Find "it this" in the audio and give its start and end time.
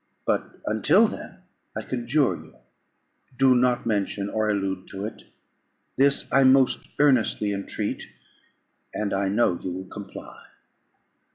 5.05-6.27